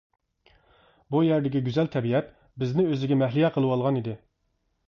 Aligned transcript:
بۇ 1.15 1.21
يەردىكى 1.25 1.61
گۈزەل 1.69 1.91
تەبىئەت 1.97 2.33
بىزنى 2.65 2.87
ئۆزىگە 2.93 3.19
مەھلىيا 3.23 3.53
قىلىۋالغان 3.59 4.01
ئىدى. 4.01 4.21